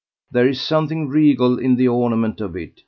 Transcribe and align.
There 0.31 0.47
is 0.47 0.59
something 0.59 1.09
regal 1.09 1.59
in 1.59 1.75
the 1.75 1.87
ornament 1.89 2.41
of 2.41 2.55
it. 2.55 2.73